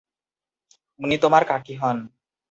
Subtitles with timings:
[0.99, 1.97] উনি তোমার কাকি হন।